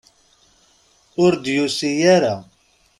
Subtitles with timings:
[1.23, 2.35] Ur d-yusi ara.